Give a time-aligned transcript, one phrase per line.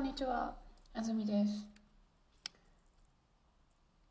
[0.00, 0.54] んにちは、
[0.94, 1.66] あずみです。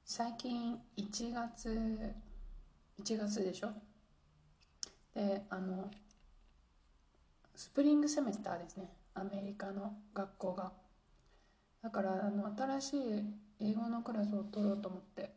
[0.05, 2.13] 最近1月、
[2.99, 3.71] 1月でしょ？
[5.15, 5.89] で、あの、
[7.55, 10.71] スプリングセメスターですね、アメリカの学校が。
[11.81, 12.99] だから、あの、新しい
[13.59, 15.31] 英語のクラスを取ろうと思って、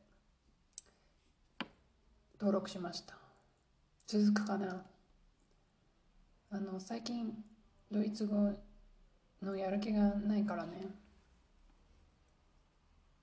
[2.39, 3.14] 登録しました。
[4.07, 4.85] 続くかな？
[6.50, 7.43] あの、最近、
[7.91, 8.53] ドイツ語
[9.43, 11.03] のやる気がないからね。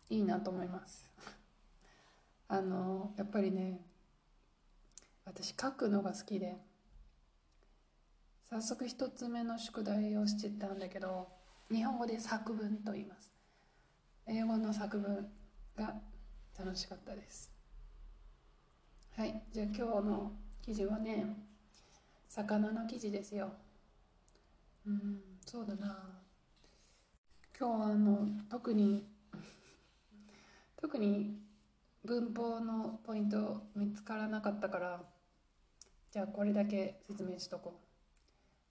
[0.10, 1.08] いいなと思います。
[2.48, 3.80] あのやっぱりね
[5.26, 6.58] 私書くのが好きで
[8.44, 11.30] 早速一つ目の宿題をしてたんだけど
[11.70, 13.32] 日本語で作文と言います。
[14.26, 15.32] 英語の作文
[15.76, 16.02] が
[16.58, 17.52] 楽しかったです。
[19.12, 21.36] はいじゃあ今日の記事はね
[22.28, 23.54] 魚の記事ですよ。
[24.86, 25.39] うん。
[25.52, 25.98] そうだな。
[27.60, 29.04] 今日はあの特に
[30.80, 31.40] 特に
[32.06, 35.02] 文法のポイント見つからなかったから
[36.12, 37.80] じゃあこれだけ説明しとこ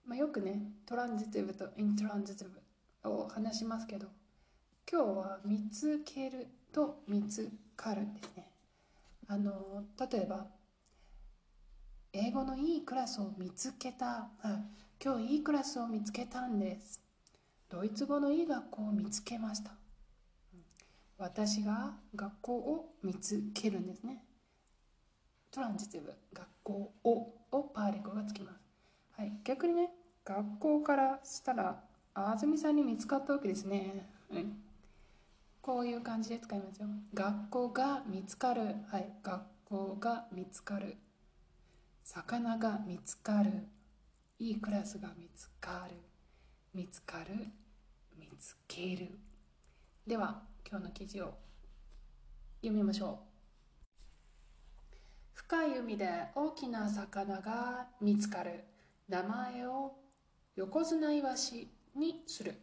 [0.06, 2.48] う、まあ、よくねトランジティブとイントランジティ
[3.02, 4.06] ブを話しますけど
[4.88, 8.46] 今日は見つけると見つかるですね。
[9.26, 10.46] あの例えば
[12.12, 17.00] 英語のいいクラスを見つけた、はい今日いいクラスを見つけたんです。
[17.68, 19.70] ドイツ語のいい学校を見つけました。
[21.16, 24.24] 私が学校を見つけるんですね。
[25.52, 28.58] トランジティブ、学校ををパーリコがつきます。
[29.16, 29.90] はい、逆にね、
[30.24, 31.80] 学校からしたら、
[32.14, 34.04] あずみさんに見つかったわけですね。
[34.32, 34.46] はい、
[35.62, 36.88] こういう感じで使いますよ。
[37.14, 38.62] 学校が見つかる。
[38.88, 40.96] はい、学校が見つかる。
[42.02, 43.68] 魚が見つかる。
[44.40, 45.96] いいクラスが見つかる。
[46.72, 47.34] 見つかる。
[48.16, 49.18] 見つける。
[50.06, 51.34] では今日の記事を
[52.60, 53.18] 読みましょ
[54.94, 54.96] う。
[55.34, 58.62] 深い海で大きな魚が見つかる。
[59.08, 59.96] 名前を
[60.54, 62.54] 横綱イワシにする。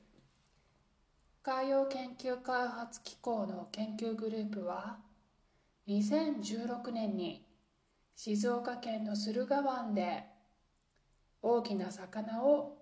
[1.44, 5.00] 海洋研究開発機構の研究グループは
[5.90, 7.46] 2016年に
[8.16, 10.35] 静岡県の駿河湾で
[11.48, 12.76] 大きな魚を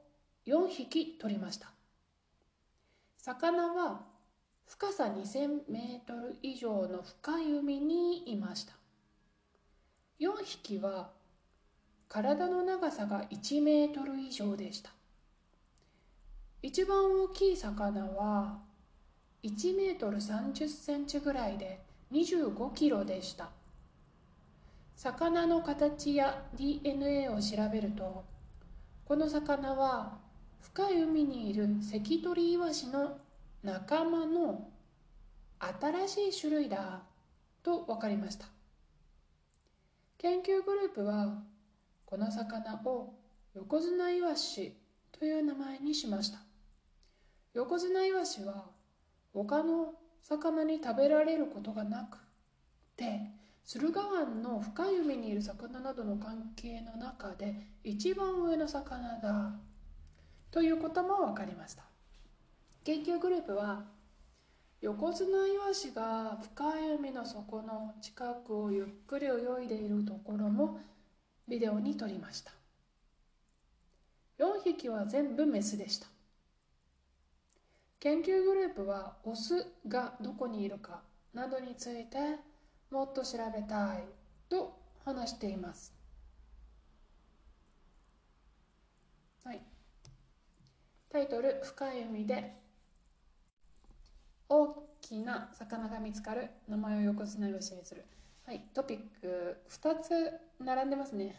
[0.48, 1.70] 4匹取りました。
[3.18, 4.06] 魚は
[4.66, 8.74] 深さ2000メートル以上の深い海にいました。
[10.22, 11.10] 4匹は
[12.08, 14.92] 体の長さが1メートル以上でした。
[16.62, 18.60] 一番大きい魚は
[19.44, 21.82] 1メートル30センチぐらいで
[22.14, 23.50] 25キロでした。
[24.96, 28.32] 魚の形や DNA を調べると
[29.06, 30.18] この魚は
[30.62, 33.18] 深い海にいる関取イワシの
[33.62, 34.70] 仲間の
[35.60, 37.02] 新しい種類だ
[37.62, 38.48] と分かりました。
[40.18, 41.44] 研究グループは
[42.06, 43.14] この魚を
[43.54, 44.74] 横綱イワシ
[45.12, 46.40] という名前にしました。
[47.54, 48.66] 横綱イワシは
[49.34, 52.18] 他の魚に食べられることがなく
[52.96, 53.20] て
[53.66, 59.54] 駿河湾の深い海にいる魚などの関係の中で一番上の魚だ。
[60.52, 61.84] ということも分かりました。
[62.84, 63.86] 研究グループは
[64.82, 70.80] 横綱イワシが深い海の底の近くをゆっくり泳いでいるところも
[71.48, 72.52] ビデオに撮りました。
[74.40, 76.08] 4匹は全部メスでした。
[78.02, 81.02] 研究グループはオスがどこにいるか
[81.34, 82.18] などについて
[82.94, 84.04] もっと調べたい
[84.48, 85.92] と話しています。
[89.44, 89.62] はい。
[91.10, 92.54] タイトル「深い海で
[94.48, 98.06] 大きな魚が見つかる名前を横綱イワシにする」
[98.46, 101.36] はい、トピック2つ並んでますね。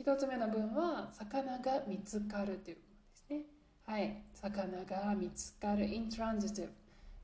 [0.00, 3.44] 1つ目の文は「魚が見つかる」というものですね。
[3.84, 6.72] はい、魚が見つかる in transitive。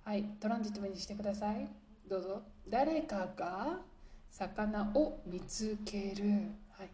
[0.05, 1.82] はい、トランジティブにしてください。
[2.13, 2.43] どうぞ。
[2.69, 3.81] 誰かが
[4.31, 6.25] 魚を見つける、
[6.77, 6.91] はい、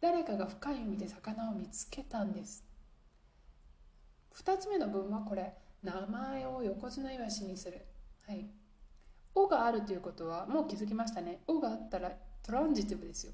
[0.00, 2.64] 誰かが深い海で魚を見つけたんです。
[4.34, 5.54] 2つ目の文はこれ。
[5.80, 7.86] 名前を横綱イワシにする。
[8.26, 8.50] はい
[9.32, 12.10] 「お」があるということはもう気づきましたね「お」があったら
[12.42, 13.32] transitive ですよ。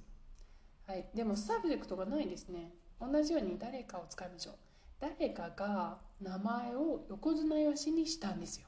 [0.87, 1.09] はい。
[1.15, 2.75] でも subject がないですね。
[3.01, 4.55] 同じように誰かを使いましょう。
[5.01, 8.67] 誰かが名前を横綱イワシにしたんですよ。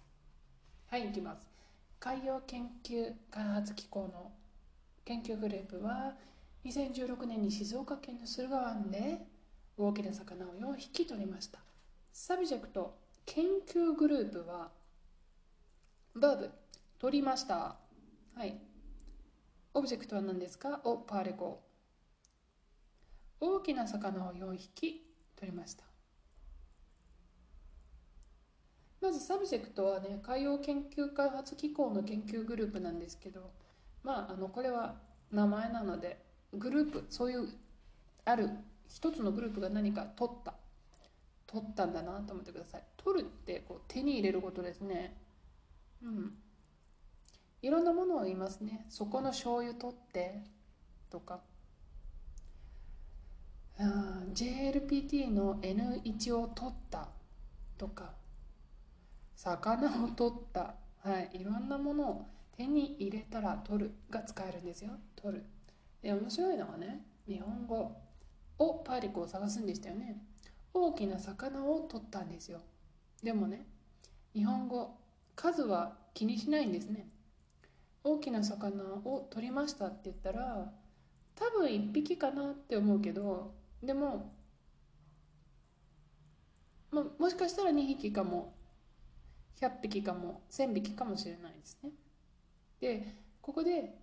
[0.87, 1.56] はい行きます。
[1.99, 4.33] 海洋研究開発機構の
[5.05, 6.15] 研究グループは
[6.65, 9.19] 2016年に静岡県の駿河湾で
[9.77, 11.59] 大きな魚を4匹取りました。
[12.13, 14.71] subject 研究グループは
[16.15, 16.51] verb
[16.99, 17.77] 取りました。
[18.35, 18.57] はい。
[19.75, 20.81] object は何ですか？
[20.85, 21.63] を particle。
[23.41, 25.05] 大きな魚を4匹
[25.37, 25.85] 取りました。
[29.01, 33.51] まず subject はね海洋研究開発機構の研究グループなんですけど
[34.03, 34.97] まああのこれは
[35.31, 36.19] 名前なので
[36.53, 37.49] グループそういう
[38.25, 38.51] ある
[38.89, 40.55] 一つのグループが何か取った。
[41.47, 42.83] 取ったんだなと思ってください。
[42.97, 45.17] 取るってこう手に入れることですね。
[46.03, 46.33] うん。
[47.63, 48.85] いろんなものを言いますね。
[48.89, 50.43] そこの醤油取って
[51.11, 51.41] とか。
[53.79, 57.09] JLPT の N1 を取った
[57.79, 58.13] とか。
[59.37, 60.75] 魚を取った。
[61.03, 61.41] はい。
[61.41, 64.91] いろんなものを手に入れたら取るが使えるんですよ。
[65.15, 65.45] 取る。
[66.03, 67.97] で面白いのはね日本語
[68.59, 70.23] をパーリコを探すんでしたよね。
[70.73, 72.61] 大きな魚を取ったんですよ。
[73.23, 73.67] でもね
[74.35, 74.97] 日本語
[75.35, 77.09] 数は気にしないんですね。
[78.03, 80.73] 大きな魚を取りましたって言ったら
[81.35, 83.53] 多分1匹かなって思うけど
[83.83, 84.33] でも、
[86.91, 88.56] まあ、もしかしたら2匹かも
[89.61, 91.91] 100匹かも1000匹かもしれないですね。
[92.81, 93.95] でここで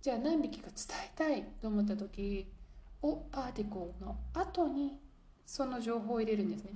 [0.00, 2.52] じゃあ何匹か伝えたいと思った時
[3.02, 4.98] 「おパーティコー」の後に
[5.46, 6.72] その情報を入れるんですね。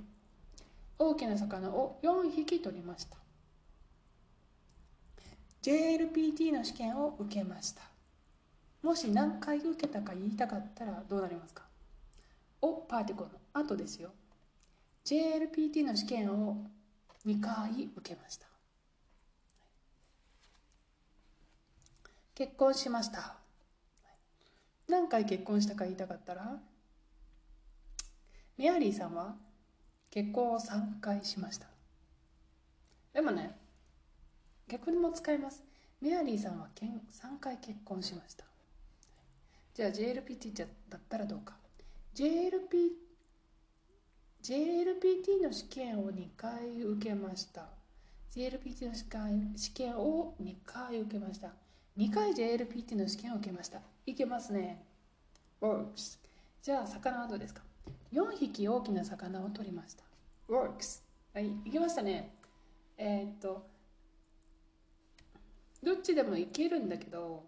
[0.97, 3.17] 大きな魚を4匹取りました。
[5.61, 7.83] JLPT の試験を受けました。
[8.81, 11.63] もし何回受けたか言いたかったらどうなりますか？
[12.61, 14.11] おパーティコの後ですよ。
[15.05, 16.65] JLPT の試験を
[17.25, 18.47] 2回受けました。
[22.35, 23.35] 結婚しました。
[24.87, 26.57] 何回結婚したか言いたかったら
[28.57, 29.35] メアリーさんは
[30.09, 31.67] 結婚を3回しました。
[33.13, 33.55] でもね
[34.67, 35.63] 逆にも使えます。
[36.01, 38.45] メアリーさんはけん3回結婚しました。
[39.73, 40.65] じゃあ JLPT だ
[40.97, 41.55] ったらどうか。
[42.15, 43.08] JLP
[44.41, 47.67] JLPT の試験を2回受けました。
[48.33, 48.93] JLPT の
[49.57, 51.49] 試験を2回受けました。
[51.97, 53.81] 2回 JLPT の試験を受けました。
[54.05, 54.85] いけますね。
[55.61, 56.19] Works
[56.61, 57.61] じゃあ魚はどうですか
[58.13, 60.03] ？4匹大きな魚を取りました。
[60.47, 61.01] Works
[61.33, 62.33] はいいけましたね。
[62.97, 63.67] えー、っと
[65.83, 67.43] どっちでもいけるんだけど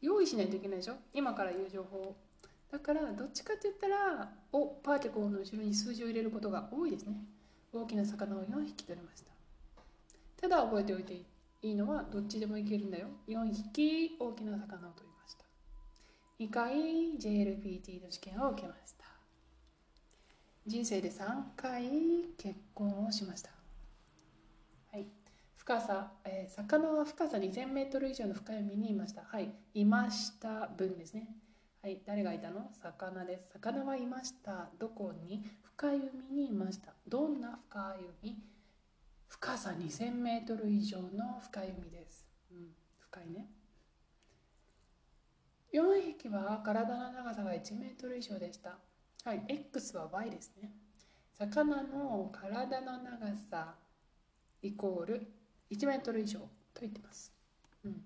[0.00, 0.96] 用意しないといけないでしょ？
[1.14, 2.14] 今から言う情報
[2.70, 7.16] だからどっちかって言ったらおパーティコーの後ろに数字を入れることが多いですね。
[7.72, 9.32] 大きな魚を4匹取りました。
[10.40, 11.14] ただ覚えておいて
[11.62, 13.08] いいのはどっちでもいけるんだよ。
[13.26, 15.44] 4匹大きな魚を取りました。
[16.40, 16.74] 2回
[17.18, 19.04] JLPT の試験を受けました。
[20.66, 21.24] 人生で3
[21.56, 21.88] 回
[22.36, 23.50] 結婚をしました。
[24.92, 25.06] はい。
[25.56, 29.22] 深さ、えー、魚は深さ2000メートル以上の深い海にいました。
[29.22, 31.28] はい、いました分ですね。
[31.80, 32.70] はい、誰がいたの？
[32.82, 33.50] 魚です。
[33.52, 34.68] 魚はいました。
[34.80, 35.44] どこに？
[35.62, 35.96] 深い
[36.32, 36.92] 海にいました。
[37.06, 38.36] どんな深い海？
[39.28, 42.26] 深さ2000メートル以上の深い海です。
[42.50, 43.46] うん、深いね。
[45.72, 48.76] 4匹は体の長さが1メートル以上でした。
[49.24, 50.72] はい、X は Y ですね。
[51.38, 53.76] 魚の体の長さ
[54.62, 55.30] イコール
[55.70, 56.48] 1メートル以上と
[56.80, 57.32] 言ってます。
[57.84, 58.02] うん、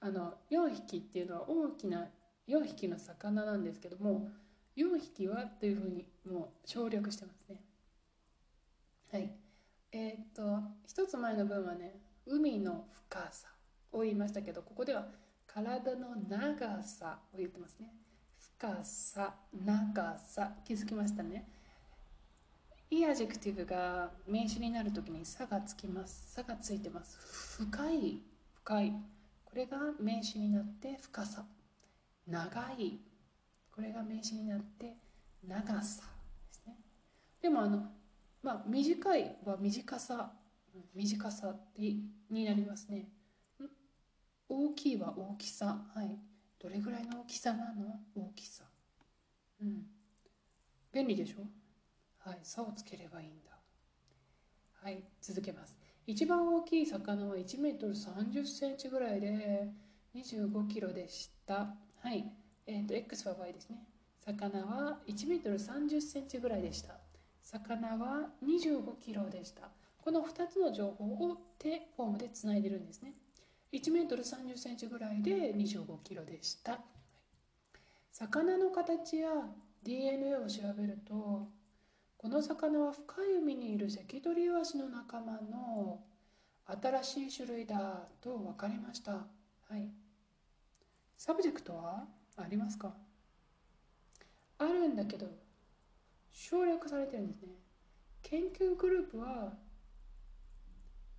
[0.00, 2.06] あの4匹っていうのは大きな
[2.48, 4.28] 4匹の魚なんですけども
[4.76, 7.62] 4匹はというふうにもう省略してますね。
[9.12, 9.30] はい。
[9.92, 13.48] えー、っと一つ前の文はね海の深さ
[13.92, 15.06] を言いましたけどここでは
[15.46, 17.92] 体の長さを言ってますね。
[18.58, 19.34] 深さ
[19.64, 21.48] 長さ気づきましたね。
[22.90, 26.34] い adjective が名詞になるときにさがつきます。
[26.34, 27.18] さがついてます。
[27.64, 28.22] 深い、
[28.62, 28.92] 深い。
[29.44, 31.44] これが名詞になって深さ。
[32.26, 33.00] 長い。
[33.70, 34.96] これが名詞になって
[35.46, 36.02] 長さ
[36.48, 36.76] ですね。
[37.40, 37.92] でもあの、
[38.42, 40.32] まあ、短いは短さ。
[40.94, 43.08] 短さになりますね。
[44.48, 45.84] 大きいは大きさ。
[45.94, 46.18] はい。
[46.58, 48.00] どれぐらいの大きさなの？
[48.14, 48.64] 大きさ。
[49.60, 49.86] うん。
[50.92, 51.46] 便利でしょ？
[52.18, 53.52] はい、差をつければいいんだ。
[54.82, 55.78] はい、続けます。
[56.06, 59.70] 一番大きい魚は1メートル30センチぐらいで
[60.14, 61.74] 25キロでした。
[62.06, 62.24] はい、
[62.68, 63.78] えっ、ー、と、X は Y ですね。
[64.24, 66.94] 魚は1メートル30センチぐらいでした。
[67.42, 69.70] 魚は25キロでした。
[70.04, 73.14] この2つの情報を手フォームでつないでるんですね。
[73.72, 76.78] 1メートル30センチぐらいで25キロでした。
[78.12, 79.30] 魚の形や
[79.82, 81.48] DNA を調べると
[82.16, 86.04] この魚は深い海にいる関取イワシの仲間の
[87.02, 89.26] 新しい種類だと分かりましたは
[89.72, 90.05] い
[91.16, 92.04] subject は
[92.36, 92.94] ありますか？
[94.58, 95.26] あるんだけど
[96.32, 97.48] 省略されてるんですね。
[98.22, 99.52] 研究グループは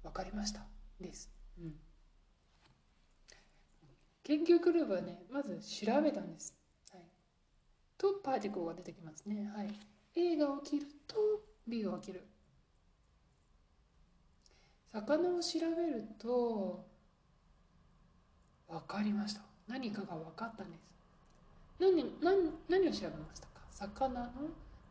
[0.03, 0.61] 分かりました
[0.99, 1.73] です、うん、
[4.23, 6.53] 研究グループはねまず調べたんです、
[6.91, 7.01] はい、
[7.97, 9.51] とパーティクルが出てきますね。
[9.55, 9.69] はい。
[10.15, 11.15] A が起きると
[11.67, 12.25] B が起きる。
[14.91, 16.85] 魚を調べると
[18.67, 19.41] 分かりました。
[19.67, 20.81] 何かが分かったんです。
[21.79, 23.61] 何何何を調べましたか？
[23.69, 24.31] 魚の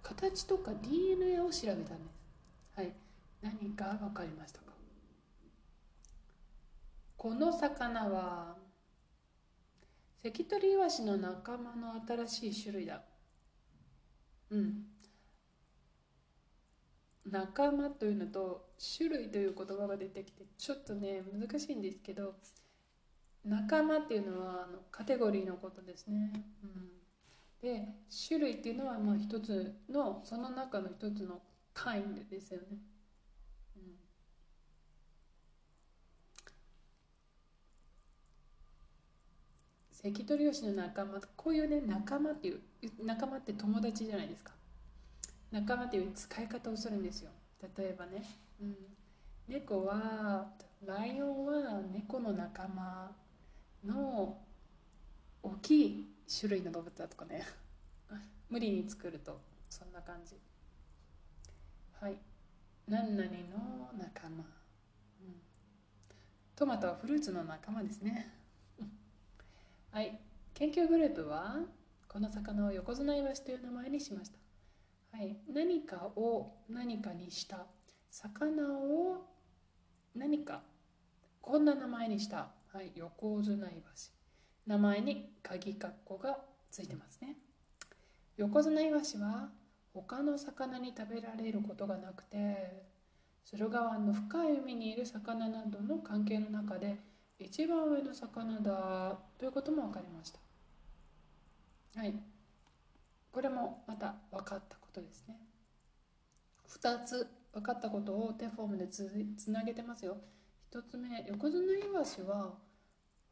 [0.02, 1.90] 形とか DNA を調べたんです。
[2.76, 2.92] はい。
[3.42, 4.66] 何か分かりましたか？
[7.16, 8.56] この魚は
[10.23, 11.95] 関取イワシの仲間の
[12.26, 13.02] 新しい種類だ。
[14.50, 14.85] うん。
[17.28, 22.35] 仲間というのと種類という言葉が出てきてちょっとね難しいんですけど
[23.47, 26.33] 仲間っていうのはあのカテゴリーのことですね、
[26.65, 26.91] うん、
[27.62, 27.88] で
[28.29, 31.41] 種類っていうのはまあ一つのその中の一つの
[31.73, 32.67] kind ですよね、
[33.76, 33.83] うん、
[39.93, 42.61] 関取吉の仲間こういうね仲間っていう
[43.05, 44.53] 仲間って友達じゃないですか。
[45.53, 47.31] 仲間っていう使い方をするんですよ。
[47.76, 48.23] 例えばね、
[48.61, 48.76] うん、
[49.47, 50.50] 猫は
[50.85, 53.15] ライオンは猫の仲間。
[53.87, 54.38] の
[55.43, 56.07] 大きい
[56.40, 57.45] 種類の動物だとかね。
[58.49, 60.37] 無理に作るとそんな感じ。
[62.00, 62.16] はい。
[62.88, 64.45] 何々の仲間、うん、
[66.55, 68.33] トマトはフルーツの仲間ですね。
[69.90, 70.21] はい。
[70.55, 71.64] 研究グループは
[72.09, 74.38] この魚を横綱イワシという名前にしました。
[75.16, 77.66] はい、何かを何かにした。
[78.11, 79.26] 魚を
[80.14, 80.62] 何か。
[81.43, 84.11] こんな名前にした、はい、横綱イワシ。
[84.66, 86.37] 名前に鍵括弧が
[86.71, 87.38] ついてますね。
[88.37, 89.49] 横綱イワシは
[89.95, 92.85] 他の魚に食べられることがなくて
[93.47, 96.99] 駿河湾の深い海にいる魚などの関係の中で
[97.38, 100.38] 一番上の魚だということも分かりました。
[101.99, 102.14] はい。
[103.33, 105.38] これもまた分かったことですね。
[106.68, 110.18] 2つ分かったことを手フォームでつなげてますよ。
[110.75, 112.65] 1つ目横綱イワシは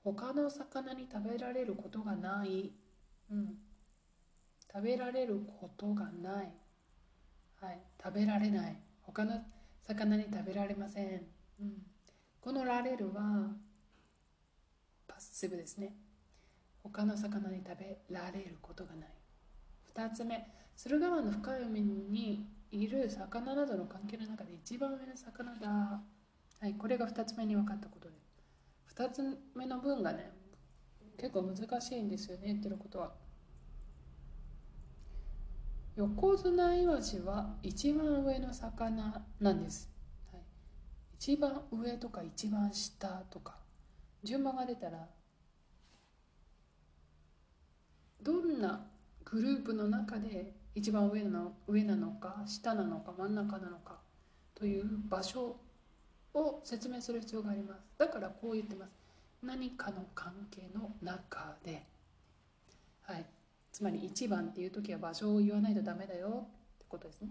[0.04, 2.72] 他の魚に食べられることがない、
[3.30, 3.54] うん、
[4.70, 6.52] 食べられることがない、
[7.60, 8.76] はい、食べられない。
[9.02, 9.40] 他の
[9.82, 11.26] 魚に食べられません、
[11.60, 11.82] うん、
[12.40, 13.54] この「られる」は
[15.08, 15.96] パッシブですね。
[16.82, 19.10] 他の魚に食べられることがない。
[19.94, 20.46] 2つ目。
[20.76, 26.02] 駿河湾の深い海にいる魚などの関係の中で一番上の魚だ
[26.60, 26.74] はい。
[26.74, 28.23] これが2つ目に分かったことです。
[28.96, 29.22] 2つ
[29.54, 30.30] 目の文がね
[31.18, 33.12] 結構難しいんですよね言ってることは。
[35.96, 39.88] 横綱イワシは一番上の魚なんです、
[40.32, 40.42] はい、
[41.14, 43.64] 一番上とか一番下とか。
[44.24, 45.06] 順番が出たら
[48.22, 48.86] どんな
[49.22, 53.98] グループの中で一番上の上なのか下なのか真ん中なのか
[54.54, 55.56] という場所
[56.34, 57.80] を説明する必要があります。
[57.98, 58.94] だからこう言ってます。
[59.42, 61.86] 何かの関係の中で。
[63.02, 63.24] はい。
[63.72, 67.28] つまり1番っていう時は場所を言わないとダメだよってことですね。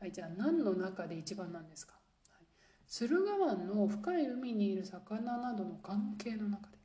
[0.00, 0.12] はい。
[0.12, 1.94] じゃあ何の中で1番なんですか、
[2.30, 2.46] はい、
[2.86, 6.78] 駿河湾の深い海にいる魚などの関係の中で。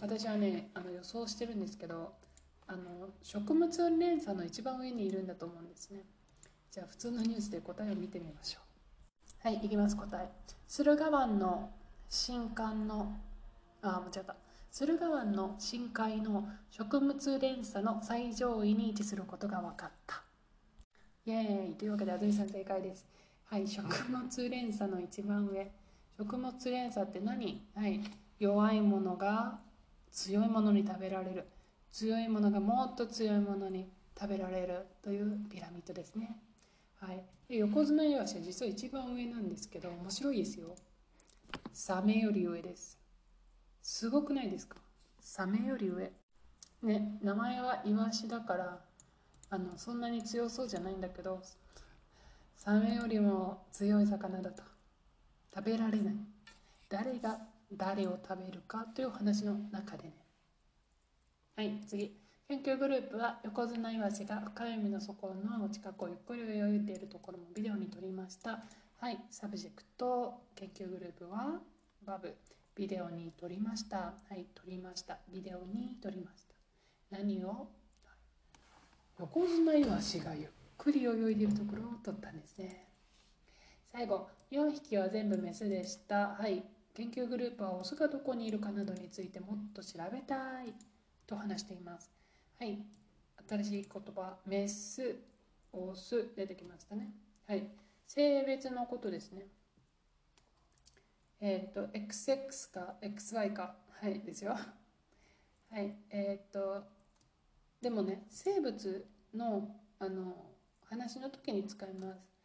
[0.00, 2.12] 私はねあの予想してるんですけど
[2.68, 6.04] あの食物連鎖の一番上にいるんだと思うんですね。
[6.70, 8.67] じゃあ普通のニュースで答えを見てみましょう。
[9.40, 10.28] はいいきます答え。
[10.66, 11.70] 駿河湾の
[12.08, 13.16] 深海の
[13.80, 14.34] あ間違った
[14.72, 20.22] 駿河湾の深海の食物連鎖の最上位に位置することが分かった。
[21.24, 21.74] イエーイ。
[21.74, 23.06] というわけで安住さん正解です。
[23.44, 23.68] はい。
[23.68, 25.70] 食物連鎖の一番上。
[26.18, 27.64] 食物連鎖って何？
[27.76, 28.00] はい。
[28.40, 29.60] 弱いものが
[30.10, 31.46] 強いものに食べられる。
[31.92, 33.88] 強いものがもっと強いものに
[34.20, 36.36] 食べられるというピラミッドですね。
[37.00, 40.74] はい、で横綱イワシは実は一番上なんですけど面白いですよ。
[41.72, 42.98] サメより上です。
[43.82, 44.76] すごくないですか？
[45.20, 46.10] サメより上。
[46.82, 48.78] ね、名前はイワシだから
[49.50, 51.42] あのそんなに強そうじゃないんだけど
[52.56, 54.62] サメよりも強い魚だと
[55.54, 56.14] 食べられない
[56.88, 57.40] 誰が
[57.72, 60.12] 誰を食べるかという話の中でね
[61.56, 62.16] はい次
[62.50, 68.64] 研究グループは横綱イワシが深い海の底の近くをゆっくり泳いでいるところもビデオに撮りました。
[68.96, 71.60] はい subject 研究グループは
[72.06, 72.34] verb
[72.74, 73.98] ビデオに撮りました。
[73.98, 75.18] はい撮りました。
[75.30, 76.54] ビデオに撮りました。
[77.18, 77.68] 何を？
[79.20, 82.86] 横綱イワシがゆっくり泳いでいるところを撮ったんですね。
[83.92, 86.28] 最後4匹は全部メスでした。
[86.28, 86.64] はい
[86.94, 90.72] 研究グループはオスがどこにいるかなどについてもっと調べたい
[91.26, 92.17] と話しています。
[92.58, 92.78] はい。
[93.48, 95.16] 新しい言葉メス
[95.72, 97.12] オス出てきましたね。
[97.46, 97.68] はい。
[98.04, 99.46] 性別のことですね。
[101.40, 103.76] えっ、ー、と XX か XY か。
[104.00, 104.56] はいですよ。
[105.70, 105.94] はい。
[106.10, 106.82] えっ、と
[107.80, 110.34] でもね生物のあの
[110.88, 112.38] 話の時に使います。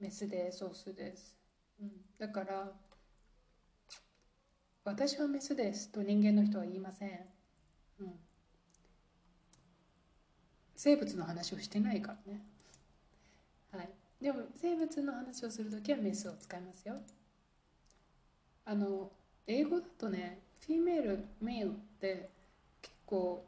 [0.00, 1.38] メスですオスです、
[1.80, 2.72] うん、だから
[4.84, 7.20] 私はメスですと人間の人は言いません、
[8.00, 8.12] うん、
[10.76, 12.40] 生物の話をしてないからね。
[13.72, 13.90] はい。
[14.20, 16.96] でも生物の話をする時はメスを使いますよ。
[18.64, 19.10] あの
[19.46, 22.30] 英語だとねフィメールメイルって
[22.80, 23.44] 結構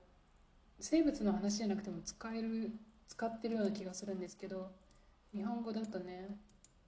[0.78, 2.72] 生物の話じゃなくても使える
[3.08, 4.70] 使ってるような気がするんですけど
[5.34, 6.36] 日本語だとね、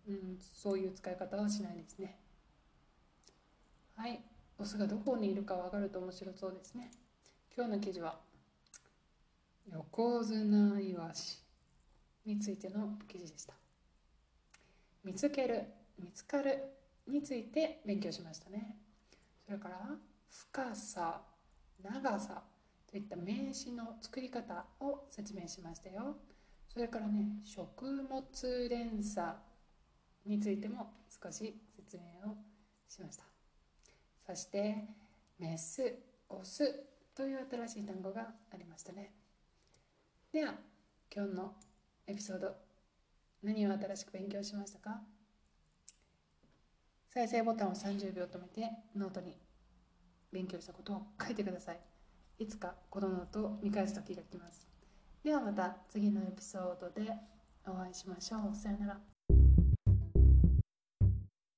[0.07, 2.19] うん、そういう使い方はしないですね。
[3.97, 4.21] はい。
[4.59, 6.91] オスがどこにいるか分かると面白そうですね。
[7.57, 8.19] 今日の記事は
[9.73, 11.39] 横綱イワシ
[12.25, 13.55] についての記事でした。
[15.05, 15.65] 見つける
[15.99, 16.63] 見つかる
[17.07, 18.77] について勉強しましたね。
[19.45, 19.97] それから
[20.31, 21.23] 深さ
[21.83, 22.43] 長さ
[22.91, 26.17] といった名詞の作り方を説明しましたよ。
[26.69, 29.33] それからね食物連鎖
[30.27, 32.37] についても少し説明を
[32.89, 33.25] しました。
[34.27, 34.85] そして
[35.39, 35.95] メス
[36.29, 36.85] オス
[37.15, 39.13] という新しい単語がありましたね。
[40.39, 40.55] では
[41.13, 41.53] 今日の
[42.07, 42.55] エピソード
[43.43, 45.01] 何を新しく勉強しましたか？
[47.09, 49.35] 再生ボタンを30秒止めてノートに
[50.33, 51.81] 勉強したことを書いてください。
[52.39, 54.69] いつかこのノートを見返す時が来ます。
[55.25, 57.11] ではまた次のエピソードで
[57.67, 58.55] お会いしましょう。
[58.55, 59.18] さよなら。